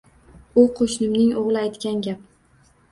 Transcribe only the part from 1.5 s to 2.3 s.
aytgan gap.